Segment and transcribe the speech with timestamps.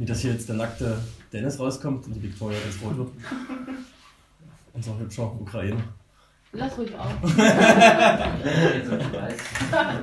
[0.00, 0.96] Wie das hier jetzt der nackte
[1.30, 3.08] Dennis rauskommt und die Victoria das rot wird.
[4.72, 5.82] Unser hübscher Ukrainer.
[6.52, 7.12] Lass ruhig auf.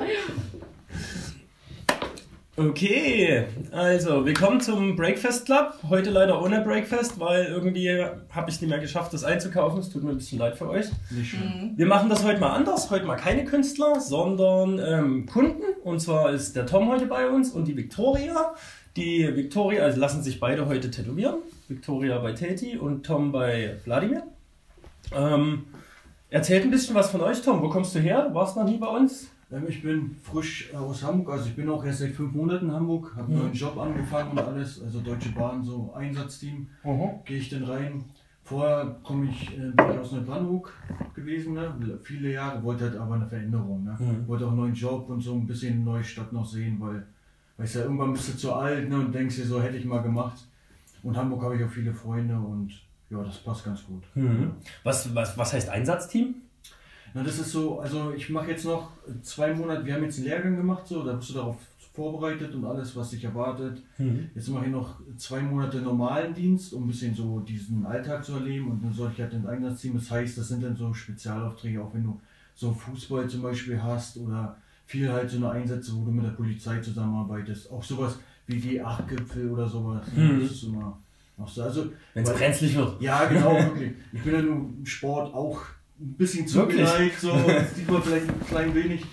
[2.60, 5.76] Okay, also willkommen zum Breakfast Club.
[5.90, 9.80] Heute leider ohne Breakfast, weil irgendwie habe ich es nicht mehr geschafft, das einzukaufen.
[9.80, 10.88] Es tut mir ein bisschen leid für euch.
[11.12, 11.74] Nicht schön.
[11.76, 12.90] Wir machen das heute mal anders.
[12.90, 15.62] Heute mal keine Künstler, sondern ähm, Kunden.
[15.84, 18.56] Und zwar ist der Tom heute bei uns und die Victoria.
[18.98, 21.36] Die Victoria, also lassen sich beide heute tätowieren.
[21.68, 24.24] Victoria bei Teti und Tom bei Wladimir.
[25.16, 25.66] Ähm,
[26.32, 27.62] erzählt ein bisschen was von euch, Tom.
[27.62, 28.28] Wo kommst du her?
[28.28, 29.30] Du warst noch nie bei uns.
[29.52, 32.72] Ähm, Ich bin frisch aus Hamburg, also ich bin auch erst seit fünf Monaten in
[32.74, 36.68] Hamburg, habe einen neuen Job angefangen und alles, also Deutsche Bahn, so Einsatzteam,
[37.24, 38.04] gehe ich dann rein.
[38.44, 40.74] Vorher komme ich, äh, bin ich aus Neubrandenburg
[41.14, 42.00] gewesen, ne?
[42.02, 43.96] viele Jahre, wollte halt aber eine Veränderung, ne?
[44.00, 44.28] Mhm.
[44.28, 47.06] wollte auch einen neuen Job und so ein bisschen eine neue Stadt noch sehen, weil,
[47.58, 48.98] weißt ja, irgendwann bist du zu alt ne?
[48.98, 50.38] und denkst dir so, hätte ich mal gemacht.
[51.04, 52.72] Und Hamburg habe ich auch viele Freunde und
[53.10, 54.04] ja, das passt ganz gut.
[54.16, 54.54] Mhm.
[54.84, 56.36] Was, was, was heißt Einsatzteam?
[57.14, 58.92] Na, das ist so, also ich mache jetzt noch
[59.22, 61.58] zwei Monate, wir haben jetzt einen Lehrgang gemacht, so, da bist du darauf
[61.98, 63.82] vorbereitet und alles, was dich erwartet.
[63.98, 64.30] Mhm.
[64.36, 68.34] Jetzt mache ich noch zwei Monate normalen Dienst, um ein bisschen so diesen Alltag zu
[68.34, 69.96] erleben und dann soll ich halt ins Einsatzteam.
[69.96, 72.20] Das heißt, das sind dann so Spezialaufträge, auch wenn du
[72.54, 76.32] so Fußball zum Beispiel hast oder viel halt so eine Einsätze, wo du mit der
[76.32, 77.70] Polizei zusammenarbeitest.
[77.72, 80.08] Auch sowas wie die Achtgipfel oder sowas.
[80.16, 80.40] Mhm.
[80.42, 80.98] Das ist immer
[81.38, 81.62] noch so.
[81.62, 83.00] Also, Wenn es brenzlig wird.
[83.02, 83.92] ja, genau, wirklich.
[84.14, 85.60] Ich bin ja nur im Sport auch
[86.00, 86.86] ein bisschen Wirklich?
[86.86, 89.04] zugeneigt, so das sieht man vielleicht ein klein wenig.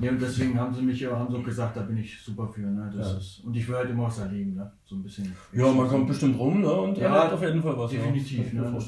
[0.00, 2.60] Ja, und deswegen haben sie mich ja haben so gesagt, da bin ich super für.
[2.60, 2.92] Ne?
[2.96, 3.18] Das Ja.
[3.18, 4.70] ist, und ich will halt immer was erleben, ne?
[4.84, 5.32] so ein bisschen.
[5.52, 6.70] Ja, man kommt bestimmt rum ne?
[6.72, 7.90] und Ja, erlebt auf jeden Fall was.
[7.90, 8.78] definitiv, ne.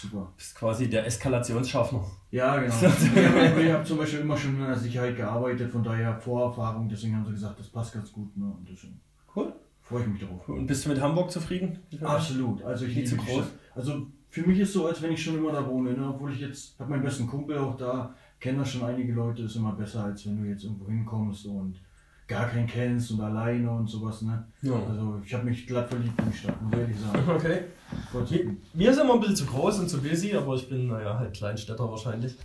[0.00, 0.30] Super.
[0.36, 2.04] Bist quasi der Eskalationsschaffner.
[2.30, 2.74] Ja, genau.
[3.60, 7.24] ich habe zum Beispiel immer schon in der Sicherheit gearbeitet, von daher Vorerfahrung, deswegen haben
[7.24, 8.36] sie gesagt, das passt ganz gut.
[8.36, 8.44] Ne?
[8.44, 9.00] Und deswegen
[9.34, 9.52] Cool.
[9.80, 10.46] freue ich mich darauf.
[10.48, 11.78] Und bist du mit Hamburg zufrieden?
[12.02, 12.62] Absolut.
[12.62, 13.44] Also ich liebe zu groß?
[13.74, 15.92] Also für mich ist so, als wenn ich schon immer da wohne.
[15.92, 16.08] Ne?
[16.08, 19.56] Obwohl ich jetzt habe meinen besten Kumpel auch da, kenne da schon einige Leute, ist
[19.56, 21.80] immer besser, als wenn du jetzt irgendwo hinkommst und
[22.28, 24.22] gar keinen kennst und alleine und sowas.
[24.22, 24.46] Ne?
[24.62, 24.74] Ja.
[24.88, 27.30] Also ich habe mich glatt verliebt in die Stadt, muss ich ehrlich sagen.
[27.30, 27.60] Okay.
[28.74, 31.34] Mir ist immer ein bisschen zu groß und zu busy, aber ich bin, naja, halt
[31.34, 32.36] Kleinstädter wahrscheinlich.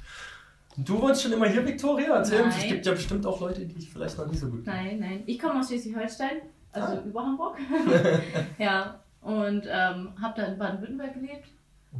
[0.78, 2.16] Und du wohnst schon immer hier, Victoria?
[2.16, 4.66] Erzähl uns, es gibt ja bestimmt auch Leute, die ich vielleicht noch nicht so gut
[4.66, 5.24] Nein, nein.
[5.26, 7.02] Ich komme aus Schleswig-Holstein, also Ah.
[7.06, 7.58] über Hamburg.
[8.58, 11.48] ja, und ähm, habe da in Baden-Württemberg gelebt.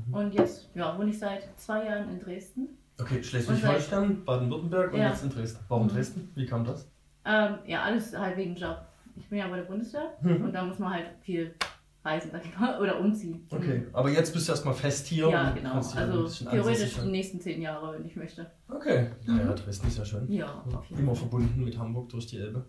[0.08, 0.14] Mhm.
[0.14, 2.70] Und jetzt ja, wohne ich seit zwei Jahren in Dresden.
[3.00, 5.10] Okay, Schleswig-Holstein, Baden-Württemberg und Ja.
[5.10, 5.60] jetzt in Dresden.
[5.68, 5.90] Warum Mhm.
[5.90, 6.32] Dresden?
[6.36, 6.88] Wie kam das?
[7.26, 8.78] Ähm, ja, alles halt wegen Job.
[9.18, 10.46] Ich bin ja bei der Bundeswehr Mhm.
[10.46, 11.54] und da muss man halt viel
[12.04, 13.46] reisen, sag ich mal, oder umziehen.
[13.50, 15.30] Okay, aber jetzt bist du erstmal fest hier.
[15.30, 15.76] Ja, genau.
[15.76, 18.50] Also theoretisch die nächsten zehn Jahre, wenn ich möchte.
[18.70, 20.32] Okay, naja, Dresden ist ja schön.
[20.32, 22.66] Ja, auf jeden Immer verbunden mit Hamburg durch die Elbe.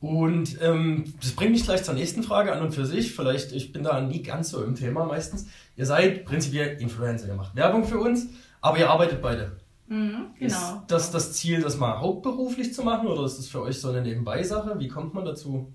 [0.00, 3.14] Und ähm, das bringt mich gleich zur nächsten Frage an und für sich.
[3.14, 5.46] Vielleicht, ich bin da nie ganz so im Thema meistens.
[5.76, 8.28] Ihr seid prinzipiell Influencer, ihr macht Werbung für uns,
[8.60, 9.52] aber ihr arbeitet beide.
[9.86, 10.46] Mhm, genau.
[10.46, 13.90] Ist das das Ziel, das mal hauptberuflich zu machen oder ist das für euch so
[13.90, 14.78] eine Nebenbei-Sache?
[14.80, 15.72] Wie kommt man dazu?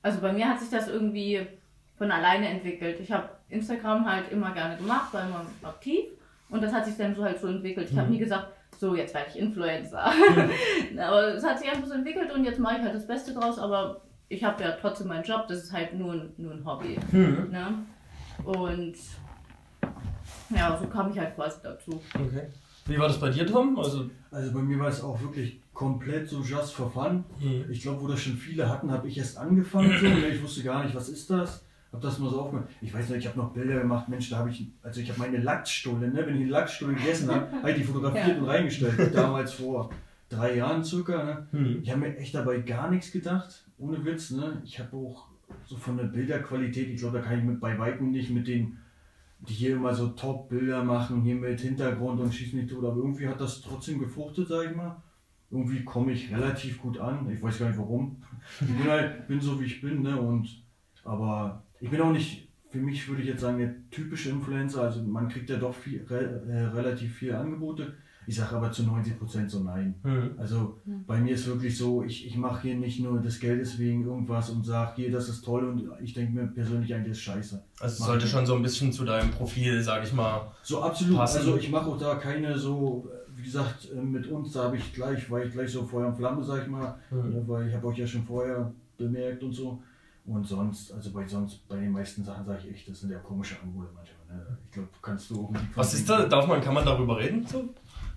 [0.00, 1.46] Also bei mir hat sich das irgendwie
[1.98, 2.98] von alleine entwickelt.
[3.00, 6.04] Ich habe Instagram halt immer gerne gemacht, war immer aktiv
[6.50, 7.88] und das hat sich dann so halt so entwickelt.
[7.90, 8.12] Ich habe Mhm.
[8.14, 8.48] nie gesagt,
[8.78, 10.04] so jetzt werde ich Influencer.
[10.98, 13.58] aber es hat sich einfach so entwickelt und jetzt mache ich halt das Beste draus,
[13.58, 16.98] aber ich habe ja trotzdem meinen Job, das ist halt nur, ein- nur ein Hobby.
[17.10, 17.50] Hm.
[17.50, 17.66] Ne?
[18.44, 18.94] Und
[20.54, 22.00] ja, so kam ich halt quasi dazu.
[22.14, 22.46] Okay.
[22.86, 23.78] Wie war das bei dir, Tom?
[23.78, 27.24] Also, Also bei mir war es auch wirklich komplett so just for fun.
[27.40, 27.64] hm.
[27.70, 29.92] Ich glaube, wo das schon viele hatten, habe ich erst angefangen.
[30.00, 30.28] So, ne?
[30.28, 31.64] Ich wusste gar nicht, was ist das.
[31.92, 32.68] Hab das mal so aufgemacht.
[32.82, 34.08] Ich weiß nicht, ich habe noch Bilder gemacht.
[34.08, 36.26] Mensch, da habe ich, also ich habe meine Lachsstulle, ne?
[36.26, 38.42] wenn ich eine Lachsstulle gegessen habe, habe ich die fotografiert Ja.
[38.42, 39.14] und reingestellt.
[39.14, 39.90] Damals vor
[40.28, 41.24] drei Jahren circa.
[41.24, 41.46] Ne?
[41.52, 41.80] Hm.
[41.82, 44.30] Ich habe mir echt dabei gar nichts gedacht, ohne Witz.
[44.32, 44.60] Ne?
[44.64, 45.28] Ich habe auch
[45.64, 48.76] so von der Bilderqualität, ich glaube, da kann ich mit bei Weitem nicht mit den,
[49.40, 53.26] die hier immer so Top-Bilder machen, hier mit Hintergrund und schießen nicht tot, aber irgendwie
[53.28, 54.96] hat das trotzdem gefruchtet, sag ich mal.
[55.50, 57.30] Irgendwie komme ich relativ gut an.
[57.30, 58.22] Ich weiß gar nicht warum.
[58.60, 60.20] Ich bin halt, bin so wie ich bin, ne?
[60.20, 60.62] Und
[61.04, 64.82] aber ich bin auch nicht, für mich würde ich jetzt sagen, der typische Influencer.
[64.82, 67.94] Also man kriegt ja doch viel, re, äh, relativ viele Angebote.
[68.26, 69.94] Ich sage aber zu 90% so nein.
[70.02, 70.32] Hm.
[70.36, 71.04] Also Mhm.
[71.06, 74.50] bei mir ist wirklich so, ich, ich mache hier nicht nur des Geldes wegen irgendwas
[74.50, 77.62] und sage, hier, das ist toll und ich denke mir persönlich eigentlich, das ist scheiße.
[77.80, 80.52] Also es sollte schon so ein bisschen zu deinem Profil, sag ich mal.
[80.62, 81.16] So absolut.
[81.16, 81.38] Passen.
[81.38, 84.92] Also ich mache auch da keine so, wie gesagt, äh, mit uns, da habe ich
[84.92, 87.30] gleich, war ich gleich so Feuer und Flamme, sag ich mal, Hm.
[87.30, 89.82] ne, weil ich habe euch ja schon vorher bemerkt und so.
[90.28, 93.18] Und sonst, also bei sonst, bei den meisten Sachen sage ich echt, das sind ja
[93.18, 94.36] komische Angebote manchmal.
[94.36, 94.58] Ne?
[94.66, 96.26] Ich glaube, kannst du auch mit Was ist da?
[96.26, 97.46] Darf man, kann man darüber reden?
[97.46, 97.64] So?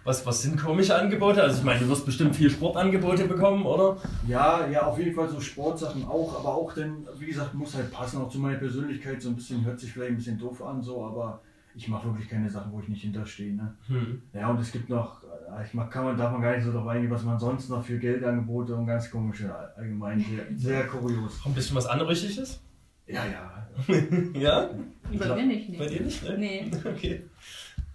[0.04, 1.42] Was, was sind komische Angebote?
[1.42, 3.98] Also ich meine, du wirst bestimmt viel Sportangebote bekommen, oder?
[4.28, 7.92] Ja, ja, auf jeden Fall so Sportsachen auch, aber auch dann, wie gesagt, muss halt
[7.92, 10.82] passen, auch zu meiner Persönlichkeit, so ein bisschen, hört sich vielleicht ein bisschen doof an,
[10.82, 11.42] so, aber
[11.76, 13.54] ich mache wirklich keine Sachen, wo ich nicht hinterstehe.
[13.56, 13.76] Ne?
[13.88, 14.22] Hm.
[14.34, 16.72] Ja, und es gibt noch, äh, ich mach, kann man, darf man gar nicht so
[16.72, 21.40] drauf eingehen, was man sonst noch für Geldangebote und ganz komische, allgemein, sehr, sehr kurios.
[21.42, 22.62] Auch ein bisschen was Anrüchiges?
[23.08, 23.68] Ja, ja.
[24.34, 24.70] Ja?
[25.18, 26.38] Bei mir nicht, Bei dir nicht, ne?
[26.38, 26.72] Nee.
[26.86, 27.22] Okay.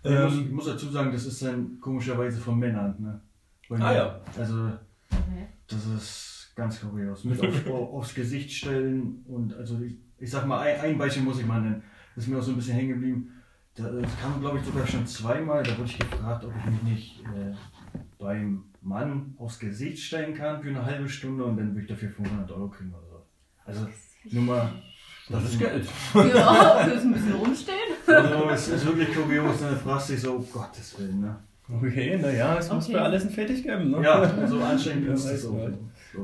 [0.02, 2.94] Ich, muss, Ähm, ich muss dazu sagen, das ist dann komischerweise von Männern.
[2.98, 3.20] Ne?
[3.80, 4.20] Ah, ja.
[4.38, 4.70] Also,
[5.10, 5.46] Okay.
[5.68, 7.24] das ist ganz kurios.
[7.24, 11.40] Mit auf, aufs Gesicht stellen und, also, ich, ich sag mal, ein, ein Beispiel muss
[11.40, 11.82] ich mal nennen.
[12.14, 13.35] Das ist mir auch so ein bisschen hängen geblieben.
[13.76, 15.62] Da- Das kam, glaube ich, sogar schon zweimal.
[15.62, 17.52] Da wurde ich gefragt, ob ich mich nicht äh,
[18.18, 22.08] beim Mann aufs Gesicht stellen kann für eine halbe Stunde und dann würde ich dafür
[22.10, 23.22] 500 Euro kriegen oder so.
[23.64, 23.86] Also,
[24.30, 24.70] nur mal.
[25.28, 25.86] das ist Geld.
[26.14, 27.76] Ja, fürs ein bisschen rumstehen.
[28.06, 29.60] Also, es ist wirklich kurios.
[29.60, 31.36] Dann fragst du dich so, um Gottes Willen, ne?
[31.68, 32.92] Okay, naja, es muss Okay.
[32.94, 34.00] für alles ein Fertig geben, ne?
[34.02, 35.68] Ja, so anstrengend ist es auch.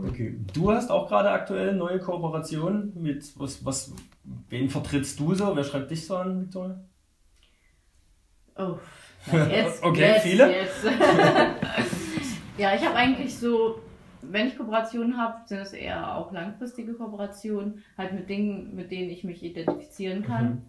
[0.08, 0.38] Okay.
[0.54, 3.92] Du hast auch gerade aktuell neue Kooperationen mit was, was
[4.48, 5.54] wen vertrittst du so?
[5.56, 6.80] Wer schreibt dich so an, Victoria?
[8.62, 8.78] Oh,
[9.32, 9.82] ja, jetzt.
[9.82, 10.52] Okay, jetzt, viele?
[10.52, 10.84] Jetzt.
[12.58, 13.80] ja, ich habe eigentlich so,
[14.22, 19.10] wenn ich Kooperationen habe, sind es eher auch langfristige Kooperationen, halt mit Dingen, mit denen
[19.10, 20.62] ich mich identifizieren kann.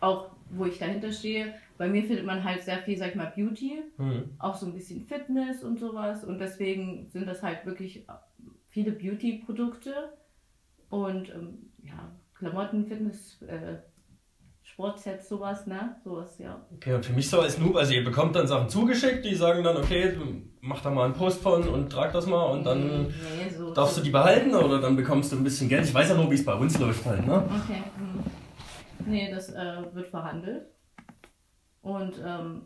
[0.00, 1.54] Auch wo ich dahinter stehe.
[1.78, 4.30] Bei mir findet man halt sehr viel, sag ich mal, Beauty, Hm.
[4.38, 6.24] auch so ein bisschen Fitness und sowas.
[6.24, 8.06] Und deswegen sind das halt wirklich
[8.68, 10.12] viele Beauty-Produkte
[10.90, 13.76] und ähm, ja, Klamotten, Fitness, äh,
[14.72, 15.96] Sportsets, sowas, ne?
[16.02, 16.64] Sowas, ja.
[16.74, 19.62] Okay, und für mich so als Noob, also ihr bekommt dann Sachen zugeschickt, die sagen
[19.62, 20.16] dann, okay,
[20.62, 23.98] mach da mal einen Post von und trag das mal und dann Nee, so, darfst
[23.98, 25.84] du die behalten oder dann bekommst du ein bisschen Geld.
[25.84, 27.36] Ich weiß ja nur, wie es bei uns läuft halt, ne?
[27.44, 27.82] Okay.
[27.96, 29.10] Hm.
[29.12, 30.66] Nee, das äh, wird verhandelt.
[31.82, 32.62] Und ähm,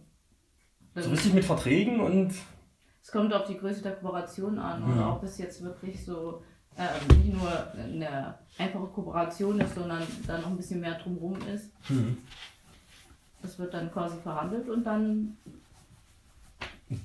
[0.94, 2.32] So richtig mit Verträgen und
[3.02, 4.92] es kommt auf die Größe der Kooperation an Mhm.
[4.92, 6.42] oder ob es jetzt wirklich so
[6.78, 11.70] ähm, nicht nur eine einfache Kooperation ist, sondern da noch ein bisschen mehr drumherum ist.
[11.88, 12.18] hm.
[13.42, 15.36] Das wird dann quasi verhandelt und dann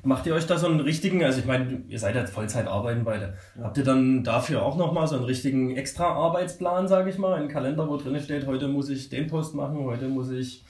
[0.03, 3.03] macht ihr euch da so einen richtigen, also ich meine, ihr seid jetzt Vollzeit arbeiten
[3.03, 3.33] beide.
[3.55, 3.63] Ja.
[3.65, 7.47] Habt ihr dann dafür auch nochmal so einen richtigen extra Arbeitsplan, sage ich mal, einen
[7.47, 10.63] Kalender, wo drin steht, heute muss ich den Post machen, heute muss ich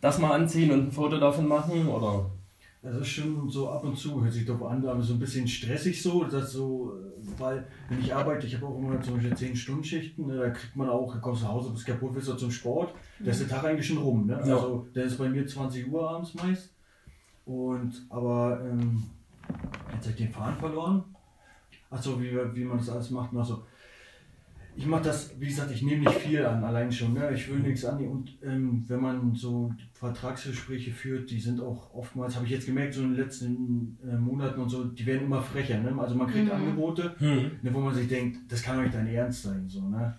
[0.00, 2.26] das mal anziehen und ein Foto davon machen oder?
[2.82, 5.46] Das ist schon so ab und zu, hört sich doof an, aber so ein bisschen
[5.46, 9.36] stressig so, dass so, äh, weil wenn ich arbeite, ich habe auch immer zum Beispiel
[9.36, 12.28] 10 Stunden Schichten, ne, da kriegt man auch, kommst du nach Hause, bist kaputt, willst
[12.28, 14.42] du zum Sport, da ist der Tag eigentlich schon rum, ne?
[14.44, 14.56] Ja.
[14.56, 16.74] Also der ist bei mir 20 Uhr abends meist
[17.44, 19.04] und, aber ähm,
[19.94, 21.04] jetzt habe ich den Faden verloren.
[21.88, 23.62] Achso, wie, wie man das alles macht, also
[24.74, 27.12] ich mache das, wie gesagt, ich nehme nicht viel an, allein schon.
[27.14, 27.30] Ne?
[27.34, 28.02] Ich will nichts an.
[28.06, 32.94] Und ähm, wenn man so Vertragsgespräche führt, die sind auch oftmals, habe ich jetzt gemerkt,
[32.94, 35.78] so in den letzten äh, Monaten und so, die werden immer frecher.
[35.80, 35.94] Ne?
[36.00, 36.52] Also man kriegt Mhm.
[36.52, 37.50] Angebote, Hm.
[37.62, 39.64] ne, wo man sich denkt, das kann doch nicht dein Ernst sein.
[39.68, 40.16] So, ne?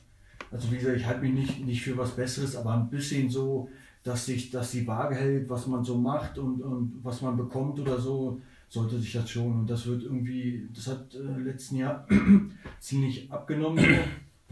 [0.52, 3.70] Also wie gesagt, ich halte mich nicht, nicht für was Besseres, aber ein bisschen so,
[4.04, 7.80] dass sich dass die Waage hält, was man so macht und, und was man bekommt
[7.80, 9.62] oder so, sollte sich das schon.
[9.62, 12.06] Und das wird irgendwie, das hat äh, letzten Jahr
[12.80, 13.84] ziemlich abgenommen.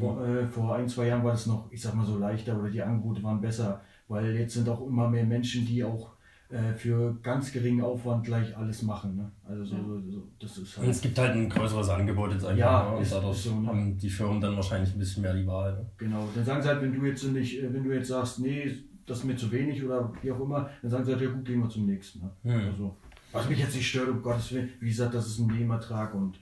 [0.02, 2.70] Vor, äh, vor ein, zwei Jahren war das noch, ich sag mal so leichter oder
[2.70, 6.12] die Angebote waren besser, weil jetzt sind auch immer mehr Menschen, die auch
[6.50, 9.16] äh, für ganz geringen Aufwand gleich alles machen.
[9.16, 9.32] Ne?
[9.48, 12.44] Also so, so, so, das ist Und es halt, gibt halt ein größeres Angebot jetzt
[12.44, 12.58] einfach.
[12.58, 12.98] Ja, ne?
[12.98, 13.68] und ist- dadurch ist so, ne?
[13.68, 15.74] haben die Firmen dann wahrscheinlich ein bisschen mehr die Wahl.
[15.74, 15.86] Ne?
[15.98, 16.28] genau.
[16.36, 18.70] Dann sagen sie halt, wenn du jetzt nicht, äh, wenn du jetzt sagst, nee,
[19.06, 21.46] das ist mir zu wenig oder wie auch immer, dann sagen sie halt, ja gut,
[21.46, 22.20] gehen wir zum nächsten.
[22.20, 22.30] Ne?
[22.54, 22.70] Hm.
[22.72, 22.96] Also,
[23.32, 26.38] was mich jetzt nicht stört, um Gottes Willen, wie gesagt, das ist ein Nebenertrag und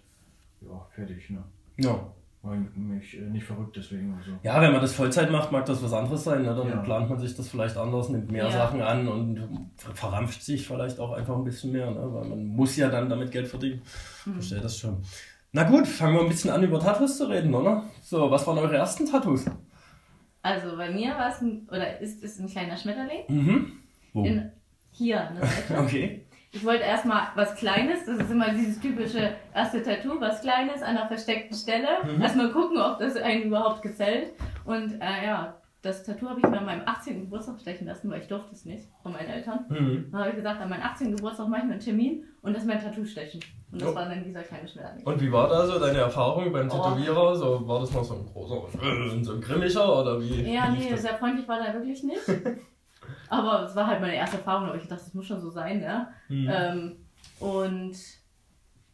[0.61, 1.29] ja, fertig.
[1.29, 1.43] Ne?
[1.77, 1.99] Ja.
[2.41, 4.31] War mich äh, nicht verrückt deswegen und so.
[4.43, 6.43] Ja, wenn man das Vollzeit macht, mag das was anderes sein.
[6.43, 6.55] Ne?
[6.55, 6.77] Dann Ja.
[6.77, 8.51] plant man sich das vielleicht anders, nimmt mehr Ja.
[8.51, 11.99] Sachen an und verrampft sich vielleicht auch einfach ein bisschen mehr, ne?
[12.01, 13.81] weil man muss ja dann damit Geld verdienen.
[14.25, 14.33] Mhm.
[14.35, 15.01] Verstehe das schon.
[15.51, 17.83] Na gut, fangen wir ein bisschen an über Tattoos zu reden, oder?
[18.03, 19.45] So, was waren eure ersten Tattoos?
[20.41, 23.23] Also bei mir war es ein, oder ist es ein kleiner Schmetterling.
[23.27, 23.73] Mhm.
[24.13, 24.23] Wo?
[24.23, 24.49] In,
[24.91, 25.79] hier an der Seite.
[25.79, 26.25] Okay.
[26.51, 30.97] Ich wollte erstmal was Kleines, das ist immer dieses typische erste Tattoo, was Kleines an
[30.97, 31.87] einer versteckten Stelle.
[32.03, 32.21] Mhm.
[32.21, 34.33] Erstmal gucken, ob das einem überhaupt gefällt.
[34.65, 37.21] Und äh, ja, das Tattoo habe ich mir an meinem 18.
[37.21, 39.65] Geburtstag stechen lassen, weil ich durfte es nicht von meinen Eltern.
[39.69, 40.07] Mhm.
[40.11, 41.15] Dann habe ich gesagt, an meinem 18.
[41.15, 43.41] Geburtstag mache ich mir einen Termin und das mein Tattoo stechen.
[43.71, 43.95] Und das Oh.
[43.95, 45.05] war dann dieser kleine Schmetterling.
[45.05, 46.73] Und wie war da so deine Erfahrung beim Oh.
[46.73, 47.35] Tätowierer?
[47.35, 50.51] So, war das noch so ein großer und, so ein grimmiger oder wie?
[50.51, 52.21] Ja, nee, sehr freundlich war der wirklich nicht.
[53.29, 55.79] Aber es war halt meine erste Erfahrung, aber ich dachte, das muss schon so sein,
[55.79, 56.07] ne?
[56.27, 56.49] Mhm.
[56.51, 56.95] Ähm,
[57.39, 57.95] und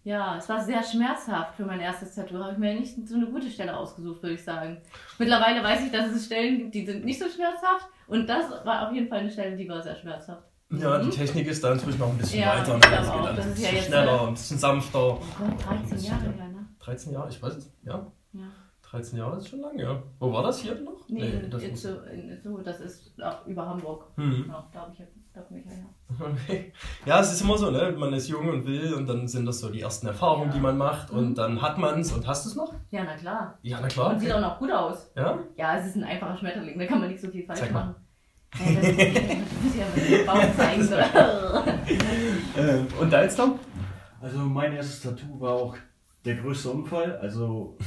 [0.03, 2.37] ja, es war sehr schmerzhaft für mein erstes Tattoo.
[2.37, 4.77] Habe ich mir nicht so eine gute Stelle ausgesucht, würde ich sagen.
[5.17, 7.87] Mittlerweile weiß ich, dass es Stellen gibt, die sind nicht so schmerzhaft.
[8.07, 10.43] Und das war auf jeden Fall eine Stelle, die war sehr schmerzhaft.
[10.71, 12.73] Ja, die Technik ist da inzwischen noch ein bisschen Ja, weiter.
[12.73, 12.79] Ne?
[12.79, 13.35] glaube Das geht auch.
[13.35, 14.99] Das ein ist ja bisschen jetzt, schneller, ein bisschen sanfter.
[14.99, 16.65] Oh Gott, 13 Jahre her, ne?
[16.79, 17.71] 13 Jahre, ich weiß es.
[17.83, 18.41] Ja, Ja.
[18.95, 20.01] 13 Jahre ist schon lang, ja.
[20.19, 20.93] Wo war das hier noch?
[21.07, 24.05] Nee, in das Itzehoe, in Itzehoe, das ist auch über Hamburg.
[24.15, 24.45] Hm.
[24.47, 25.85] Ja, da habe ich ja, da komme ich ja her.
[26.47, 26.71] Okay.
[27.05, 27.93] Ja, es ist immer so, ne?
[27.97, 30.53] Man ist jung und will und dann sind das so die ersten Erfahrungen, Ja.
[30.55, 31.35] die man macht und Mhm.
[31.35, 32.73] dann hat man es und hast du es noch?
[32.91, 33.57] Ja, na klar.
[33.61, 34.11] Ja, na klar.
[34.13, 35.11] Und sieht auch noch gut aus.
[35.15, 35.37] Ja?
[35.57, 37.85] Ja, es ist ein einfacher Schmetterling, da kann man nicht so viel falsch Zeig mal.
[37.87, 37.95] machen.
[38.57, 38.85] Ja, das,
[40.87, 41.63] das ja.
[42.57, 43.59] Ähm, und deins dann?
[44.21, 45.75] Also mein erstes Tattoo war auch
[46.23, 47.77] der größte Unfall, also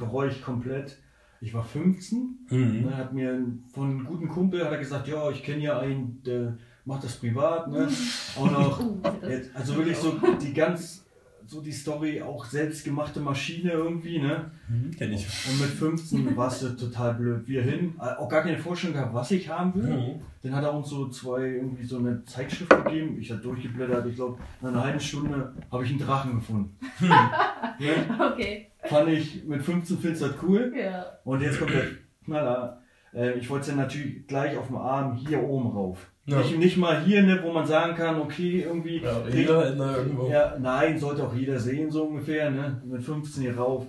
[0.00, 0.98] bereue ich komplett.
[1.42, 2.82] Ich war 15, Mhm.
[2.82, 3.40] ne, hat mir
[3.72, 7.16] von einem guten Kumpel hat er gesagt, ja, ich kenne ja einen, der macht das
[7.16, 7.88] privat, ne?
[8.36, 8.82] Auch noch,
[9.28, 11.06] jetzt, also wirklich so die ganz,
[11.50, 14.52] so die Story, auch selbstgemachte Maschine irgendwie, ne?
[14.68, 14.92] Mhm.
[14.96, 15.26] Kenn ich.
[15.48, 17.42] Und mit 15 warst du total blöd.
[17.46, 19.90] Wir hin, äh, auch gar keine Vorstellung gehabt, was ich haben will.
[19.90, 20.22] Mhm.
[20.42, 23.18] Dann hat er uns so zwei, irgendwie so eine Zeitschrift gegeben.
[23.20, 24.06] Ich habe durchgeblättert.
[24.06, 26.76] Ich glaube, nach einer halben Stunde habe ich einen Drachen gefunden.
[27.00, 28.32] ne?
[28.32, 28.68] Okay.
[28.84, 30.72] Fand ich mit 15 findest du das cool.
[30.78, 31.04] Ja.
[31.24, 31.86] Und jetzt kommt der
[32.24, 32.80] Knaller.
[33.12, 36.09] Äh, ich wollte es dann natürlich gleich auf dem Arm hier oben rauf.
[36.26, 36.38] Ja.
[36.38, 38.98] Nicht, nicht mal hier, ne, wo man sagen kann, okay, irgendwie.
[39.02, 40.28] Ja, jeder halt ne, irgendwo.
[40.28, 42.80] Ja, nein, sollte auch jeder sehen, so ungefähr, ne?
[42.84, 43.86] Mit 15 hier rauf.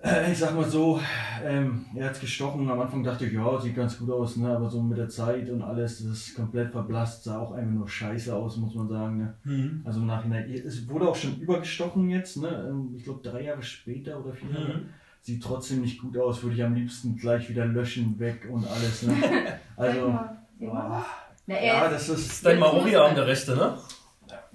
[0.00, 1.00] Äh, Ich sag mal so,
[1.44, 2.70] ähm, er hat's gestochen.
[2.70, 4.48] Am Anfang dachte ich, ja, sieht ganz gut aus, ne?
[4.48, 7.88] Aber so mit der Zeit und alles, das ist komplett verblasst, sah auch einfach nur
[7.88, 9.34] scheiße aus, muss man sagen, ne?
[9.44, 9.82] Mhm.
[9.84, 10.48] Also im Nachhinein.
[10.50, 12.66] Es wurde auch schon übergestochen jetzt, ne?
[12.70, 14.78] Ähm, Ich glaube drei Jahre später oder vier Jahre.
[14.78, 14.88] Mhm.
[15.20, 19.02] Sieht trotzdem nicht gut aus, würde ich am liebsten gleich wieder löschen, weg und alles,
[19.02, 19.14] ne?
[19.76, 20.18] Also.
[20.58, 21.04] Boah.
[21.30, 21.38] das?
[21.46, 22.44] Na, Ja, er ist, das ist.
[22.46, 23.78] dein Maori-Arm, der rechte, ne?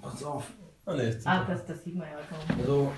[0.00, 0.50] Pass auf.
[0.86, 1.14] Ah, nee.
[1.24, 2.58] Ach, das, das sieht man ja kaum.
[2.60, 2.92] Also,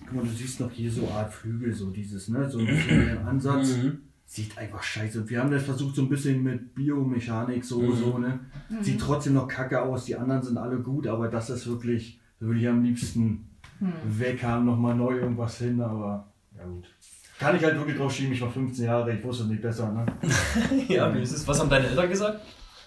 [0.00, 3.06] guck mal, du siehst noch hier so Art Flügel, so dieses, ne, so ein bisschen
[3.06, 3.76] den Ansatz.
[3.76, 4.02] Mhm.
[4.26, 5.22] Sieht einfach scheiße.
[5.22, 7.96] Und wir haben das versucht so ein bisschen mit Biomechanik, so, Mhm.
[7.96, 8.40] so, ne.
[8.68, 8.82] Mhm.
[8.82, 10.04] Sieht trotzdem noch kacke aus.
[10.04, 13.46] Die anderen sind alle gut, aber das ist wirklich, da würde ich am liebsten
[13.80, 13.92] Hm.
[14.04, 16.84] weg haben, nochmal neu irgendwas hin, aber ja gut.
[17.40, 20.04] Kann ich halt wirklich drauf schieben, ich war 15 Jahre, ich wusste nicht besser, ne.
[20.88, 21.48] Ja, wie ist es?
[21.48, 22.40] Was haben deine Eltern gesagt?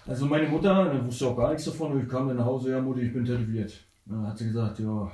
[0.06, 2.00] Also meine Mutter, wusste auch gar nichts davon.
[2.00, 3.72] Ich kam dann nach Hause, ja Mutti, ich bin tätowiert.
[4.06, 5.10] Dann hat sie gesagt, ja,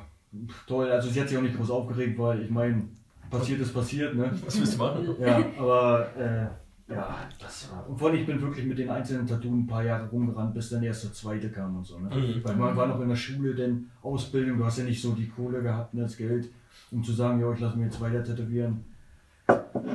[0.67, 0.91] toll.
[0.91, 2.83] Also sie hat sich auch nicht groß aufgeregt, weil ich meine,
[3.31, 4.31] passiert ist passiert, ne?
[4.45, 5.17] Was willst du machen?
[5.19, 7.89] Ja, aber äh, ja, das war.
[7.89, 10.69] Und vor allem, ich bin wirklich mit den einzelnen Tattoos ein paar Jahre rumgerannt, bis
[10.71, 11.99] dann erst der zweite kam und so.
[11.99, 12.15] Ne?
[12.15, 12.45] Mhm.
[12.45, 15.29] Weil man war noch in der Schule, denn Ausbildung, du hast ja nicht so die
[15.29, 16.51] Kohle gehabt, ne, das Geld,
[16.91, 18.85] um zu sagen, ja, ich lasse mir jetzt weiter tätowieren.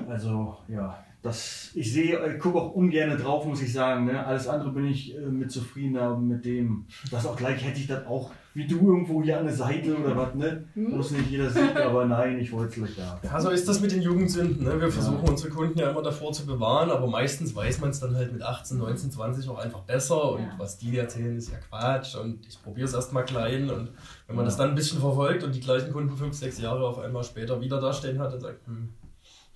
[0.09, 4.05] Also, ja, das, ich sehe, ich gucke auch ungern drauf, muss ich sagen.
[4.05, 4.23] Ne?
[4.25, 6.85] Alles andere bin ich äh, mit zufriedener mit dem.
[7.09, 10.15] Das auch gleich hätte ich das auch, wie du irgendwo hier an der Seite oder
[10.15, 10.65] was, ne?
[10.75, 13.19] Wo es nicht jeder sieht, aber nein, ich wollte es gleich da.
[13.27, 14.63] Ja, so ist das mit den Jugendsünden.
[14.63, 14.79] Ne?
[14.79, 18.15] Wir versuchen unsere Kunden ja immer davor zu bewahren, aber meistens weiß man es dann
[18.15, 20.33] halt mit 18, 19, 20 auch einfach besser.
[20.33, 20.53] Und Ja.
[20.59, 22.15] was die erzählen, ist ja Quatsch.
[22.15, 23.69] Und ich probiere es erstmal klein.
[23.71, 23.89] Und
[24.27, 24.49] wenn man Ja.
[24.49, 27.59] das dann ein bisschen verfolgt und die gleichen Kunden fünf, sechs Jahre auf einmal später
[27.59, 28.89] wieder dastehen hat, dann sagt, hm,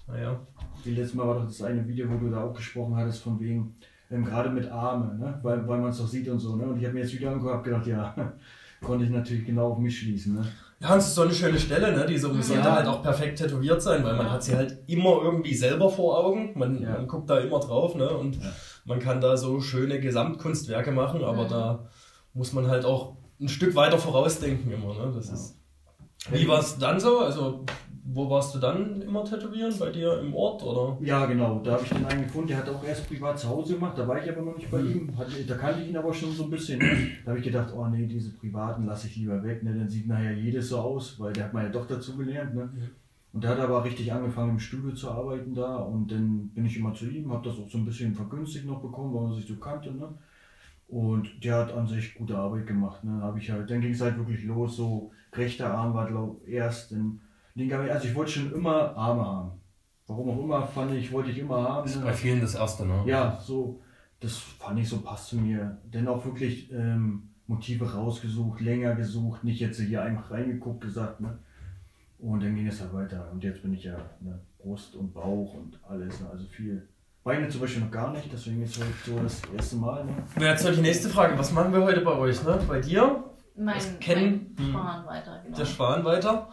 [0.09, 0.39] naja.
[0.85, 3.39] Die letzte Mal war doch das eine Video, wo du da auch gesprochen hattest, von
[3.39, 3.75] wegen,
[4.11, 5.39] ähm, gerade mit Arme, ne?
[5.43, 6.55] weil, weil man es doch sieht und so.
[6.55, 6.63] Ne?
[6.65, 8.15] Und ich habe mir jetzt wieder angeguckt, habe gedacht, ja,
[8.81, 10.35] konnte ich natürlich genau auf mich schließen.
[10.35, 10.45] Ne?
[10.79, 12.05] Ja, und es ist so eine schöne Stelle, ne?
[12.05, 12.75] Die so, sollte Ja.
[12.75, 16.57] halt auch perfekt tätowiert sein, weil man hat sie halt immer irgendwie selber vor Augen.
[16.57, 16.91] Man, Ja.
[16.93, 18.09] man guckt da immer drauf, ne?
[18.09, 18.49] Und Ja.
[18.85, 21.89] man kann da so schöne Gesamtkunstwerke machen, aber da
[22.33, 25.11] muss man halt auch ein Stück weiter vorausdenken immer, ne?
[25.13, 25.33] Das Ja.
[25.33, 25.57] ist.
[26.31, 27.19] Wie war es dann so?
[27.19, 27.65] Also,
[28.11, 29.73] wo warst du dann immer tätowieren?
[29.79, 30.97] Bei dir im Ort oder?
[31.01, 33.73] Ja, genau, da habe ich den einen gefunden, der hat auch erst privat zu Hause
[33.75, 34.91] gemacht, da war ich aber noch nicht bei Mhm.
[34.91, 36.79] ihm, Hat- da kannte ich ihn aber schon so ein bisschen.
[37.23, 39.73] Da habe ich gedacht, oh nee, diese privaten lasse ich lieber weg, ne?
[39.77, 42.55] dann sieht nachher jedes so aus, weil der hat meine Tochter zugelernt.
[42.55, 42.69] Ne?
[43.31, 46.77] Und der hat aber richtig angefangen im Studio zu arbeiten da und dann bin ich
[46.77, 49.45] immer zu ihm, habe das auch so ein bisschen vergünstigt noch bekommen, weil man sich
[49.47, 49.91] so kannte.
[49.91, 50.07] Ne?
[50.87, 53.03] Und der hat an sich gute Arbeit gemacht.
[53.03, 53.21] Ne?
[53.21, 56.91] Hab ich halt, dann ging es halt wirklich los, so rechter Arm war glaub erst,
[56.91, 57.21] dann
[57.55, 57.89] linker Arm.
[57.89, 59.51] Also ich wollte schon immer Arme haben.
[60.07, 61.85] Warum auch immer fand ich, wollte ich immer haben.
[61.85, 63.03] Das ist bei vielen das erste, ne?
[63.05, 63.79] Ja, so,
[64.19, 65.77] das fand ich so, passt zu mir.
[65.85, 71.37] Denn auch wirklich ähm, Motive rausgesucht, länger gesucht, nicht jetzt hier einfach reingeguckt, gesagt, ne?
[72.19, 73.29] Und dann ging es halt weiter.
[73.31, 76.27] Und jetzt bin ich ja ne, Brust und Bauch und alles, ne?
[76.29, 76.85] also viel.
[77.23, 80.03] Beine zum Beispiel noch gar nicht, deswegen ist heute so das erste Mal.
[80.05, 80.11] Ne?
[80.39, 81.37] Jetzt noch die nächste Frage.
[81.37, 82.59] Was machen wir heute bei euch, ne?
[82.67, 83.23] Bei dir,
[83.55, 84.71] Mein, Das kennen- mein.
[84.71, 85.57] Schwan weiter, genau.
[85.57, 86.49] der Schwan weiter.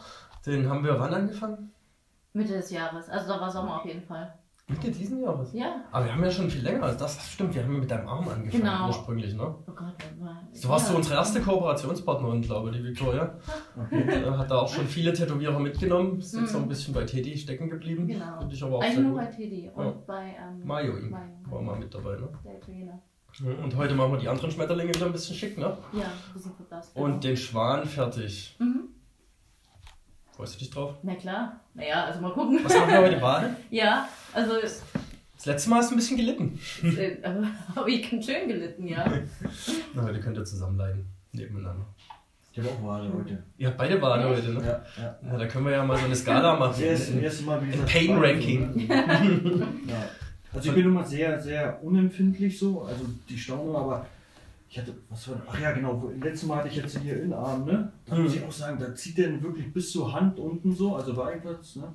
[0.46, 1.72] Den haben wir wann angefangen?
[2.32, 3.08] Mitte des Jahres.
[3.08, 4.32] Also da war Sommer auf jeden Fall.
[4.68, 5.52] Mitte diesen Jahres.
[5.52, 5.84] Ja.
[5.92, 7.16] Aber wir haben ja schon viel länger als das.
[7.16, 8.88] Das stimmt, wir haben ja mit deinem Arm angefangen Genau.
[8.88, 9.42] ursprünglich, ne?
[9.64, 10.42] Oh Gott, war.
[10.60, 10.90] Du warst ja.
[10.92, 13.38] so unsere erste Kooperationspartnerin, glaube ich, die Victoria.
[13.76, 14.02] Okay.
[14.24, 16.18] Äh, Hat da auch schon viele Tätowierer mitgenommen.
[16.18, 16.52] Ist jetzt Mhm.
[16.52, 18.08] noch ein bisschen bei Teddy stecken geblieben.
[18.08, 18.38] Genau.
[18.40, 19.92] Finde ich aber auch Eigentlich nur bei Teddy und Ja.
[20.04, 20.92] bei ähm, ihm Mayo.
[21.48, 22.28] war mal mit dabei, ne?
[22.44, 22.98] Der Italiener.
[23.62, 25.76] Und heute machen wir die anderen Schmetterlinge wieder ein bisschen schick, ne?
[25.92, 26.96] Ja, ein bisschen verblasst.
[26.96, 28.56] Und den Schwan fertig.
[28.58, 28.88] Mhm.
[30.36, 30.94] Freust du dich drauf?
[31.02, 31.60] Na klar.
[31.74, 32.60] Naja, also mal gucken.
[32.62, 33.56] Was machen wir heute Wade?
[33.70, 36.58] Ja, also Das letzte Mal hast du ein bisschen gelitten.
[36.82, 37.16] äh,
[37.76, 39.04] habe ich ganz schön gelitten, ja.
[39.94, 41.06] Na, heute könnt ihr zusammen leiden.
[41.32, 41.86] Nebeneinander.
[42.52, 43.42] Ich habe auch Wade heute.
[43.58, 44.60] Ihr habt beide Wade heute, ne?
[44.64, 45.18] Ja, ja.
[45.22, 46.70] Na, da können wir ja mal so eine Skala machen.
[46.72, 47.92] Das erste, erste Mal, wie gesagt.
[47.92, 48.86] Pain Ranking.
[48.86, 49.66] ne?
[49.88, 50.08] ja.
[50.54, 54.06] Also ich bin immer sehr, sehr unempfindlich so, also die Stauung, aber
[54.76, 57.90] ich hatte, was war, ach ja genau, letztes Mal hatte ich jetzt hier Innenarm, ne?
[58.04, 58.24] Da Mhm.
[58.24, 61.76] muss ich auch sagen, da zieht der wirklich bis zur Hand unten so, also Beinplatz,
[61.76, 61.94] ne?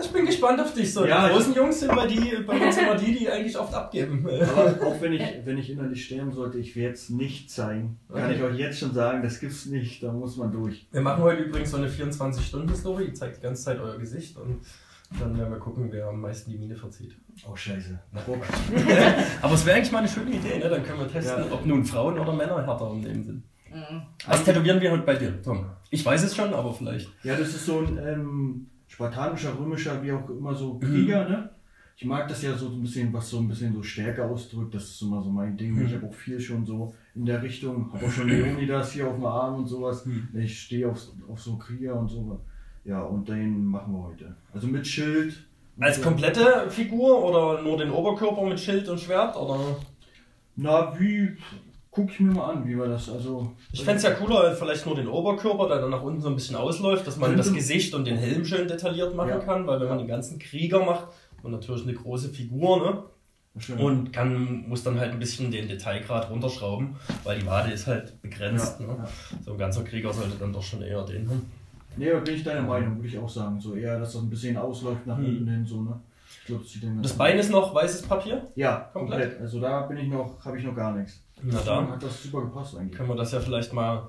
[0.00, 0.92] Ich bin gespannt auf dich.
[0.92, 3.74] So, Ja, die großen Jungs sind bei, die, bei uns immer die, die eigentlich oft
[3.74, 4.24] abgeben.
[4.28, 7.98] Aber auch wenn ich, wenn ich innerlich sterben sollte, ich werde es nicht zeigen.
[8.12, 8.34] Kann Okay.
[8.36, 10.86] ich euch jetzt schon sagen, das gibt's nicht, da muss man durch.
[10.92, 13.06] Wir machen heute übrigens so eine 24-Stunden-Story.
[13.06, 14.60] Ihr zeigt die ganze Zeit euer Gesicht und
[15.18, 17.16] dann werden wir gucken, wer am meisten die Mine verzieht.
[17.48, 17.98] Oh scheiße.
[18.24, 18.44] Druck.
[19.42, 20.68] Aber es wäre eigentlich mal eine schöne Idee, ne?
[20.68, 21.52] Dann können wir testen, Ja.
[21.52, 23.42] ob nun Frauen oder Männer härter im Leben sind.
[23.70, 24.02] Mhm.
[24.26, 25.66] Was tätowieren wir heute bei dir, Tom?
[25.90, 27.08] Ich weiß es schon, aber vielleicht.
[27.24, 31.50] Ja, das ist so ein ähm, spartanischer, römischer, wie auch immer so Krieger, ne?
[31.96, 34.74] Ich mag das ja so ein bisschen, was so ein bisschen so Stärke ausdrückt.
[34.74, 35.74] Das ist immer so mein Ding.
[35.74, 35.86] Mhm.
[35.86, 37.92] Ich habe auch viel schon so in der Richtung.
[37.92, 40.06] Habe auch schon Leonidas hier auf dem Arm und sowas.
[40.06, 40.28] Mhm.
[40.34, 40.98] Ich stehe auf,
[41.28, 42.40] auf so Krieger und so.
[42.84, 44.34] Ja, und den machen wir heute.
[44.54, 45.34] Also mit Schild.
[45.76, 49.36] und Als komplette Figur oder nur den Oberkörper mit Schild und Schwert?
[49.36, 49.58] Oder?
[50.56, 51.36] Na, wie.
[51.92, 53.10] Guck ich mir mal an, wie wir das.
[53.10, 53.52] Also.
[53.72, 56.36] Ich fände es ja cooler, vielleicht nur den Oberkörper, der dann nach unten so ein
[56.36, 59.38] bisschen ausläuft, dass man das Gesicht und den Helm schön detailliert machen Ja.
[59.40, 61.08] kann, weil wenn man den ganzen Krieger macht,
[61.42, 63.02] man natürlich eine große Figur, ne?
[63.58, 63.78] Schön.
[63.78, 66.94] Und kann, muss dann halt ein bisschen den Detailgrad runterschrauben,
[67.24, 68.78] weil die Wade ist halt begrenzt.
[68.78, 68.96] Ja, ne?
[68.98, 69.08] ja.
[69.44, 71.50] So ein ganzer Krieger sollte dann doch schon eher den haben.
[71.96, 73.60] Nee, da bin ich deiner Meinung, würde ich auch sagen.
[73.60, 75.24] So eher, dass das ein bisschen ausläuft nach Hm.
[75.26, 76.00] unten hin, so, ne?
[76.40, 78.46] Ich glaube, das sieht dann ganz Das gut Bein ist noch weißes Papier.
[78.56, 79.20] Ja, Komplett?
[79.22, 79.40] komplett.
[79.40, 81.22] Also da bin ich noch, habe ich noch gar nichts.
[81.42, 82.96] Na Deswegen da hat das super gepasst eigentlich.
[82.96, 84.08] können wir das ja vielleicht mal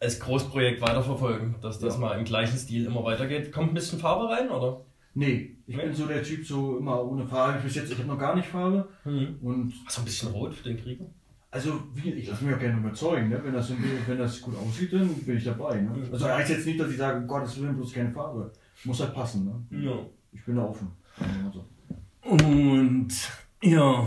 [0.00, 2.00] als Großprojekt weiterverfolgen, dass das Ja.
[2.00, 3.52] mal im gleichen Stil immer weitergeht.
[3.52, 4.80] Kommt ein bisschen Farbe rein, oder?
[5.14, 5.84] Nee, ich Nee?
[5.84, 7.58] bin so der Typ, so immer ohne Farbe.
[7.62, 8.88] Bis jetzt, ich habe noch gar nicht Farbe.
[9.04, 9.36] Mhm.
[9.42, 11.04] Und So ein bisschen rot für den Krieger.
[11.52, 13.28] Also, wie, ich lasse mich auch gerne überzeugen.
[13.28, 13.38] Ne?
[13.44, 13.70] Wenn, das,
[14.06, 15.82] wenn das gut aussieht, dann bin ich dabei.
[15.82, 15.92] Ne?
[16.10, 18.50] Also heißt jetzt nicht, dass ich sage, um Gottes Willen, bloß keine Farbe.
[18.84, 19.44] Muss halt passen.
[19.44, 19.84] Ne?
[19.84, 19.92] Ja.
[20.32, 20.90] Ich bin da offen.
[21.18, 21.66] Sagen wir mal so.
[22.44, 23.08] Und
[23.62, 24.06] ja,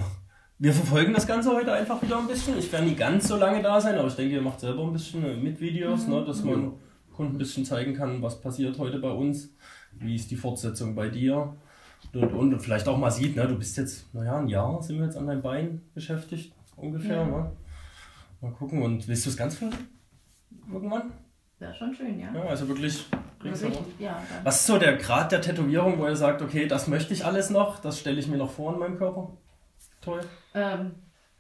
[0.58, 2.58] wir verfolgen das Ganze heute einfach wieder ein bisschen.
[2.58, 4.94] Ich werde nie ganz so lange da sein, aber ich denke, ihr macht selber ein
[4.94, 6.74] bisschen äh, mit Videos, ne, dass man
[7.14, 9.54] Kunden ein bisschen zeigen kann, was passiert heute bei uns,
[9.94, 11.56] wie ist die Fortsetzung bei dir.
[12.12, 14.98] Und, und, und vielleicht auch mal sieht, ne, du bist jetzt, naja, ein Jahr sind
[14.98, 17.18] wir jetzt an deinem Bein beschäftigt, ungefähr.
[17.18, 17.26] Ja.
[17.26, 17.52] Ne?
[18.42, 19.76] Mal gucken, und willst du es ganz filmen?
[20.72, 21.12] Irgendwann?
[21.60, 22.34] Wäre schon schön, ja.
[22.34, 23.06] Ja, also wirklich
[23.44, 23.86] ringsherum.
[24.00, 24.22] Ja.
[24.44, 27.50] Was ist so der Grad der Tätowierung, wo ihr sagt, okay, das möchte ich alles
[27.50, 29.30] noch, das stelle ich mir noch vor in meinem Körper?
[30.02, 30.22] Toll.
[30.54, 30.92] Ähm,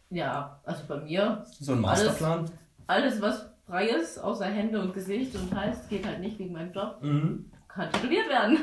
[0.10, 2.50] ja, also bei mir, So ein Masterplan.
[2.88, 6.72] alles was frei ist, außer Hände und Gesicht und Hals, geht halt nicht wegen meinem
[6.72, 7.52] Job, Mhm.
[7.68, 8.60] kann tätowiert werden.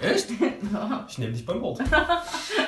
[0.00, 0.30] Echt?
[0.72, 1.04] ja.
[1.08, 1.80] Ich nehme dich beim Wort.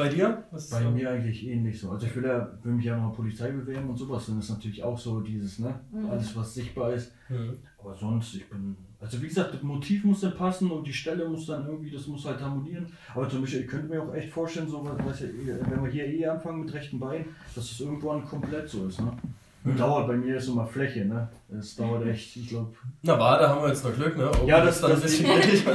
[0.00, 0.44] Bei dir?
[0.50, 1.90] Was ist Bei mir eigentlich ähnlich so.
[1.90, 4.26] Also ich will, ja, will mich ja noch Polizei bewerben und sowas.
[4.26, 5.78] Dann ist natürlich auch so dieses, ne?
[5.92, 6.08] Mhm.
[6.08, 7.12] Alles was sichtbar ist.
[7.28, 7.58] Mhm.
[7.78, 8.76] Aber sonst, ich bin.
[8.98, 12.06] Also wie gesagt, das Motiv muss dann passen und die Stelle muss dann irgendwie, das
[12.06, 12.86] muss halt harmonieren.
[13.14, 16.26] Aber zum Beispiel, ich könnte mir auch echt vorstellen, so, was, wenn wir hier eh
[16.26, 19.12] anfangen mit rechten Bein, dass das irgendwann komplett so ist, ne?
[19.62, 21.28] Und dauert bei mir ist immer Fläche, ne?
[21.58, 22.72] Es dauert echt, ich glaube.
[23.02, 24.30] Na, Wade haben wir jetzt noch Glück, ne?
[24.30, 25.64] Oben Ja, das- ist dann ein das- bisschen kritisch.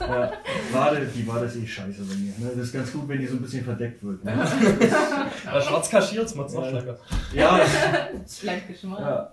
[0.00, 0.32] Ja,
[0.72, 2.32] Wade, die Wade ist eh scheiße bei mir.
[2.38, 2.52] Ne?
[2.56, 4.24] Das ist ganz gut, wenn die so ein bisschen verdeckt wird.
[4.24, 4.32] Ne?
[5.44, 6.70] Ja, schwarz kaschiert, macht's noch Ja.
[6.70, 6.98] schlanker.
[7.34, 7.60] Ja,
[8.26, 9.04] Schlank geschmolzen.
[9.06, 9.30] ja,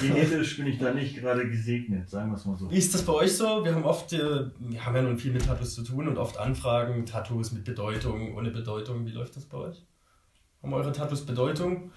[0.00, 2.68] genetisch bin ich da nicht gerade gesegnet, sagen wir es mal so.
[2.68, 3.64] Wie ist das bei euch so?
[3.64, 6.36] Wir haben oft, äh, wir haben ja nun viel mit Tattoos zu tun und oft
[6.36, 9.06] Anfragen, Tattoos mit Bedeutung, ohne Bedeutung.
[9.06, 9.84] Wie läuft das bei euch?
[10.64, 11.92] Haben eure Tattoos Bedeutung?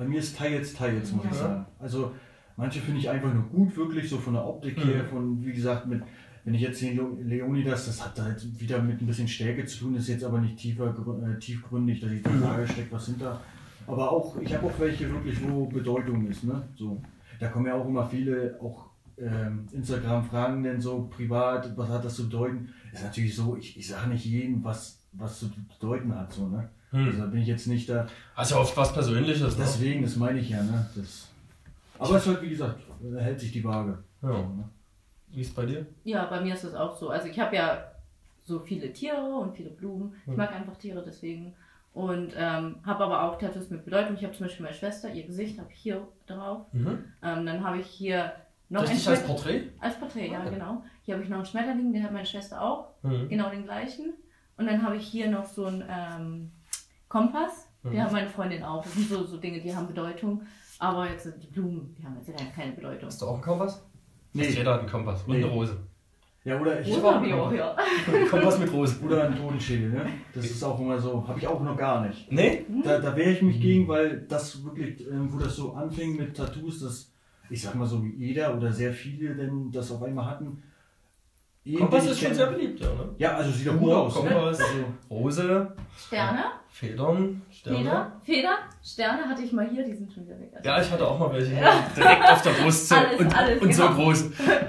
[0.00, 1.36] Bei mir ist teils, teils, muss ich Ja.
[1.36, 1.66] sagen.
[1.78, 2.12] Also
[2.56, 4.82] manche finde ich einfach nur gut, wirklich so von der Optik Mhm.
[4.88, 6.00] her, von wie gesagt, mit,
[6.46, 9.80] wenn ich jetzt den Leo- Leonidas, das hat halt wieder mit ein bisschen Stärke zu
[9.80, 12.40] tun, ist jetzt aber nicht tiefer, äh, tiefgründig, dass ich da Mhm.
[12.40, 13.42] sage, steckt was hinter.
[13.86, 16.62] Aber auch, ich habe auch welche wirklich, wo Bedeutung ist, ne?
[16.76, 17.02] So.
[17.38, 18.86] Da kommen ja auch immer viele, auch
[19.18, 22.70] ähm, Instagram-Fragen denn so privat, was hat das zu bedeuten?
[22.90, 26.70] Ist natürlich so, ich, ich sage nicht jedem, was, was zu bedeuten hat, so, ne?
[26.92, 27.18] Also Hm.
[27.18, 28.06] da bin ich jetzt nicht da.
[28.34, 29.64] Also oft was Persönliches, ne?
[29.64, 30.86] Deswegen, das meine ich ja, ne?
[30.96, 31.28] Das,
[31.98, 33.98] aber es ist halt, wie gesagt, da hält sich die Waage.
[34.22, 34.28] Ja.
[34.28, 34.68] Ne?
[35.28, 35.86] Wie ist bei dir?
[36.04, 37.10] Ja, bei mir ist es auch so.
[37.10, 37.84] Also ich habe ja
[38.42, 40.14] so viele Tiere und viele Blumen.
[40.22, 40.36] Ich Hm.
[40.36, 41.54] mag einfach Tiere deswegen.
[41.92, 44.14] Und ähm, habe aber auch Tattoos mit Bedeutung.
[44.16, 46.66] Ich habe zum Beispiel meine Schwester, ihr Gesicht habe ich hier drauf.
[46.72, 47.04] Mhm.
[47.22, 48.32] Ähm, dann habe ich hier
[48.68, 49.62] noch Richtig ein als Porträt?
[49.80, 50.50] als Porträt, ja Okay.
[50.50, 50.84] genau.
[51.02, 52.90] Hier habe ich noch einen Schmetterling, den hat meine Schwester auch.
[53.02, 53.28] Mhm.
[53.28, 54.12] Genau den gleichen.
[54.56, 56.52] Und dann habe ich hier noch so einen ähm,
[57.10, 57.68] Kompass.
[57.84, 58.02] Die Mhm.
[58.02, 58.82] haben meine Freundin auch.
[58.82, 60.40] Das sind so, so Dinge, die haben Bedeutung.
[60.78, 63.06] Aber jetzt sind die Blumen, die haben jetzt keine- keine Bedeutung.
[63.08, 63.84] Hast du auch einen Kompass?
[64.32, 64.44] Nee.
[64.44, 65.22] Fast Jeder hat einen Kompass.
[65.24, 65.44] Und Nee.
[65.44, 65.76] eine Rose.
[66.44, 67.76] Ja, oder ich habe ich einen auch, ja.
[68.30, 68.98] Kompass mit Rose.
[69.04, 70.06] Oder ein Totenschädel, ne?
[70.34, 72.32] Das ist auch immer so, habe ich auch noch gar nicht.
[72.32, 72.64] Nee?
[72.82, 76.34] Da, da wehre ich mich gegen, weil das wirklich, ähm, wo das so anfing mit
[76.34, 77.12] Tattoos, dass
[77.50, 80.62] ich sag mal so, wie jeder oder sehr viele denn das auf einmal hatten.
[81.76, 83.08] Kompass den ist schon sehr beliebt, ja, ne?
[83.18, 84.14] Ja, also sieht doch gut aus.
[84.14, 84.20] Ne?
[84.30, 84.60] Kompass.
[84.60, 87.78] Also, Rose, Sterne, Federn, Sterne.
[87.78, 90.50] Feder, Feder, Sterne hatte ich mal hier, die sind schon wieder weg.
[90.54, 93.62] Also Ja, ich hatte auch mal welche direkt auf der Brust so Alles, und, alles,
[93.62, 93.94] und so genau.
[93.94, 94.24] groß.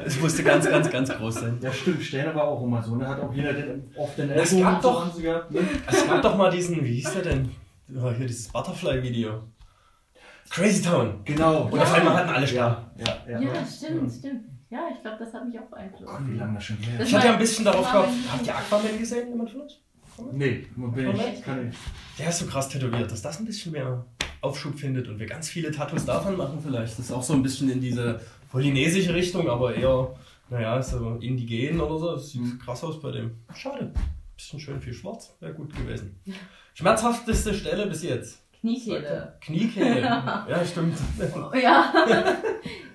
[0.05, 1.59] Es musste ganz, ganz, ganz groß sein.
[1.61, 2.95] ja, stimmt, Sterne war auch immer so.
[2.95, 3.07] Ne?
[3.07, 5.19] Hat auch jeder den, oft den Es Ellbogen gab so doch-.
[5.49, 5.61] Ne?
[5.87, 7.51] Es gab doch mal diesen, wie hieß der denn?
[7.87, 9.43] Ja, hier dieses Butterfly-Video.
[10.49, 11.21] Crazy Town.
[11.23, 11.69] Genau.
[11.71, 12.77] Und auf einmal hatten alle Sterne.
[12.97, 13.53] Ja, ja, ja.
[13.53, 14.45] Ja, stimmt, stimmt.
[14.69, 16.05] Ja, ich glaube, das hat mich auch beeinflusst.
[16.05, 18.09] Gott, wie lange das schon her Das Ich hatte ja ein bisschen darauf gehofft.
[18.31, 19.81] Habt ihr Aquaman gesehen, jemand von euch?
[20.31, 21.19] Nee, bin Moment.
[21.33, 21.75] ich, kann ich.
[22.19, 24.05] Der ist so krass tätowiert, dass das ein bisschen mehr
[24.41, 26.93] Aufschub findet und wir ganz viele Tattoos davon machen vielleicht.
[26.97, 28.19] Das ist auch so ein bisschen in diese
[28.51, 30.13] polynesische Richtung, aber eher,
[30.49, 32.11] naja, so indigen oder so.
[32.13, 33.31] Das sieht krass aus bei dem.
[33.55, 33.93] Schade.
[34.35, 35.35] Bisschen schön viel schwarz.
[35.39, 36.19] Wäre gut gewesen.
[36.73, 38.39] Schmerzhafteste Stelle bis jetzt.
[38.59, 39.37] Kniekehle.
[39.41, 40.01] Kniekehle.
[40.01, 40.97] ja, stimmt.
[41.61, 41.93] Ja.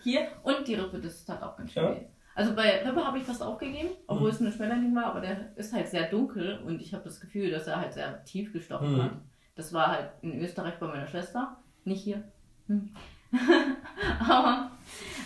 [0.02, 1.96] Hier und die Rippe, das tat auch ganz schön Ja.
[2.36, 5.72] Also bei Rippe habe ich fast aufgegeben, obwohl es eine Schmetterling war, aber der ist
[5.72, 9.02] halt sehr dunkel und ich habe das Gefühl, dass er halt sehr tief gestochen Mhm.
[9.02, 9.12] hat.
[9.54, 12.22] Das war halt in Österreich bei meiner Schwester, nicht hier.
[12.66, 12.90] Hm.
[14.20, 14.70] aber,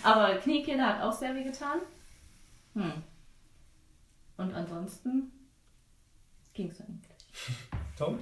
[0.03, 1.79] aber Kniekehle hat auch sehr weh getan.
[2.75, 2.93] Hm.
[4.37, 5.33] Und ansonsten
[6.53, 7.11] ging es eigentlich.
[7.97, 8.19] Tom?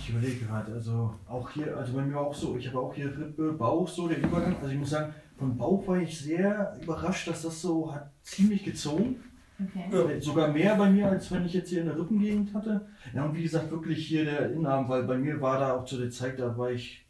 [0.00, 2.94] Ich überlege gerade, also auch hier, also bei mir war auch so, ich habe auch
[2.94, 4.56] hier Rippe, Bauch, so der Übergang.
[4.56, 8.64] Also ich muss sagen, von Bauch war ich sehr überrascht, dass das so hat ziemlich
[8.64, 9.16] gezogen.
[9.60, 10.20] Okay.
[10.20, 12.86] Sogar mehr bei mir, als wenn ich jetzt hier in der Rippengegend hatte.
[13.12, 15.96] Ja, und wie gesagt, wirklich hier der Innenarm, weil bei mir war da auch zu
[15.98, 17.06] der Zeit, da war ich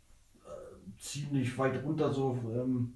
[0.46, 2.94] äh, ziemlich weit runter, so ähm,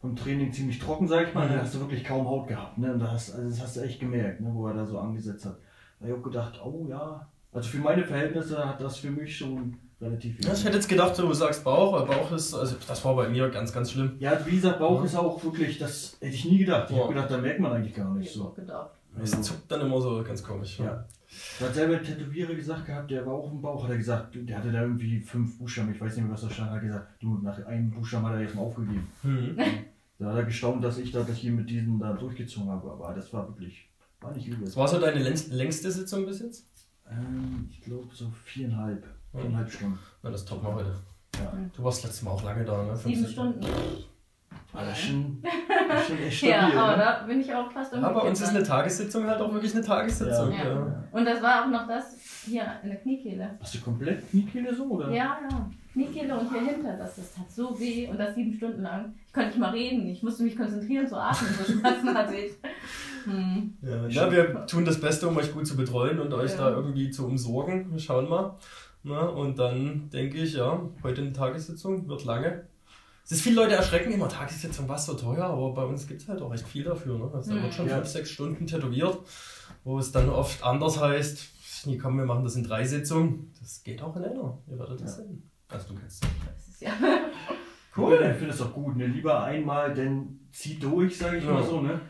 [0.00, 1.46] vom Training ziemlich trocken, sag ich mal.
[1.46, 1.52] Mhm.
[1.52, 2.78] Da hast du wirklich kaum Haut gehabt.
[2.78, 2.92] Ne?
[2.92, 4.50] Und da hast, also das hast du echt gemerkt, ne?
[4.52, 5.58] wo er da so angesetzt hat.
[5.98, 7.28] Da habe ich auch gedacht, oh ja.
[7.52, 10.46] Also für meine Verhältnisse hat das für mich schon relativ viel.
[10.46, 13.28] Ja, ich hätte jetzt gedacht, du sagst Bauch, weil Bauch ist, also das war bei
[13.28, 14.12] mir ganz, ganz schlimm.
[14.18, 15.04] Ja, wie gesagt, Bauch Ja.
[15.06, 16.90] ist auch wirklich, das hätte ich nie gedacht.
[16.90, 17.02] Ich Ja.
[17.04, 18.60] habe gedacht, da merkt man eigentlich gar nicht ich auch so.
[18.60, 18.90] gedacht.
[19.22, 20.78] Es Also, zuckt dann immer so ganz komisch.
[20.78, 21.04] Ja.
[21.60, 24.34] Er hat selber ein Tätowierer gesagt gehabt, der war auch im Bauch, hat er gesagt,
[24.34, 26.86] der hatte da irgendwie fünf Buchstaben, ich weiß nicht mehr, was da stand, hat er
[26.88, 29.06] gesagt, du, nach einem Buchstaben hat er jetzt mal aufgegeben.
[29.22, 29.56] Mhm.
[30.18, 33.14] Da hat er gestaunt, dass ich da das hier mit diesen da durchgezogen habe, aber
[33.14, 33.88] das war wirklich,
[34.20, 34.74] war nicht übel.
[34.76, 36.66] War so deine längst- längste Sitzung bis jetzt?
[37.10, 39.98] Ähm, ich glaube so viereinhalb, viereinhalb Stunden.
[40.22, 40.94] Na, das toppen wir heute.
[41.36, 41.52] Ja.
[41.76, 42.96] Du warst letztes Mal auch lange da, ne?
[42.96, 43.60] Fünf, Sieben Stunden.
[44.72, 45.42] War das schon,
[45.88, 47.02] das ist schon echt stabil, Ja, aber ne?
[47.02, 48.68] da bin ich auch fast Ja, bei uns ist eine umgekippt.
[48.68, 50.52] Tagessitzung halt auch wirklich eine Tagessitzung.
[50.52, 50.64] Ja.
[50.64, 51.04] Ja.
[51.10, 52.16] Und das war auch noch das
[52.46, 53.58] hier in der Kniekehle.
[53.60, 55.10] Hast du komplett Kniekehle so, oder?
[55.10, 55.70] Ja, ja.
[55.92, 59.12] Kniekehle und hier hinter, das, das tat so weh und das sieben Stunden lang.
[59.26, 62.52] Ich konnte nicht mal reden, ich musste mich konzentrieren zu atmen, so Schmerzen hatte ich.
[63.24, 63.76] Hm.
[63.82, 66.58] Ja, ja, wir tun das Beste, um euch gut zu betreuen und euch Ja.
[66.58, 67.90] da irgendwie zu umsorgen.
[67.90, 68.56] Wir schauen mal.
[69.02, 72.66] Na, und dann denke ich, ja, heute eine Tagessitzung, wird lange.
[73.24, 76.28] Es ist viele Leute erschrecken immer, Tagessitzung, was so teuer, aber bei uns gibt es
[76.28, 77.16] halt auch recht viel dafür.
[77.18, 77.30] Ne?
[77.32, 77.62] Also da Mhm.
[77.62, 77.96] wird schon Ja.
[77.96, 79.18] fünf, sechs Stunden tätowiert,
[79.84, 83.52] wo es dann oft anders heißt, nee, komm, wir machen das in drei Sitzungen.
[83.60, 84.58] Das geht auch in einer.
[84.66, 85.24] Ihr werdet das Ja.
[85.24, 85.50] sehen.
[85.68, 86.92] Also du kennst Das ist ja.
[87.96, 88.14] Cool.
[88.32, 89.06] Ich finde das auch gut, ne?
[89.06, 91.52] Lieber einmal, denn zieh durch, sage ich Ja.
[91.52, 92.00] mal so, ne?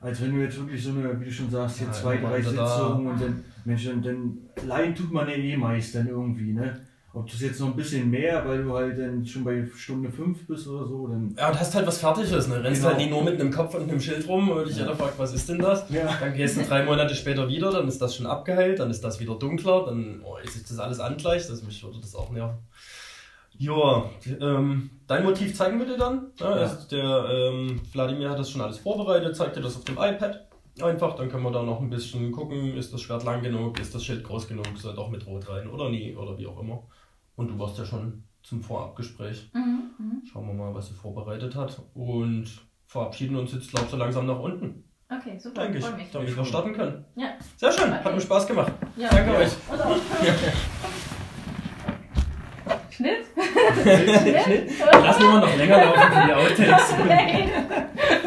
[0.00, 2.38] Als wenn du jetzt wirklich so eine, wie du schon sagst, hier Ja, zwei, drei
[2.40, 2.68] wieder da.
[2.68, 6.80] Sitzungen und dann, Mensch, dann, dann leihen tut man ja eh meist dann irgendwie, ne?
[7.14, 10.10] Ob du es jetzt noch ein bisschen mehr, weil du halt dann schon bei Stunde
[10.10, 11.34] fünf bist oder so, dann.
[11.36, 12.62] Ja, und hast halt was Fertiges, ne?
[12.62, 12.90] Rennst Genau.
[12.90, 14.82] halt nicht nur mit einem Kopf und einem Schild rum, und dich Ja.
[14.84, 15.88] jeder fragt, was ist denn das?
[15.90, 16.08] Ja.
[16.20, 19.18] Dann gehst du drei Monate später wieder, dann ist das schon abgeheilt, dann ist das
[19.18, 22.58] wieder dunkler, dann oh, ist sich das alles angleicht, also mich würde das auch nerven.
[23.58, 24.08] Joa,
[24.40, 26.28] ähm, dein Motiv zeigen wir dir dann.
[26.38, 29.96] Ja, also der ähm, Wladimir hat das schon alles vorbereitet, zeigt dir das auf dem
[29.98, 30.46] iPad.
[30.80, 33.94] Einfach, dann können wir da noch ein bisschen gucken, ist das Schwert lang genug, ist
[33.96, 36.84] das Schild groß genug, soll doch mit Rot rein oder nie oder wie auch immer.
[37.34, 39.50] Und du warst ja schon zum Vorabgespräch.
[39.54, 40.22] Mhm, mhm.
[40.24, 41.80] Schauen wir mal, was sie vorbereitet hat.
[41.94, 42.46] Und
[42.86, 44.84] verabschieden uns jetzt, glaub ich, so langsam nach unten.
[45.10, 46.10] Okay, super, Denke ich, freue mich.
[46.12, 47.04] damit wir starten können.
[47.16, 47.30] Ja.
[47.56, 48.04] Sehr schön, Okay.
[48.04, 48.72] hat mir Spaß gemacht.
[48.96, 49.08] Ja.
[49.08, 49.50] Danke euch.
[55.02, 56.94] Lassen wir mal noch länger laufen für die Outtakes.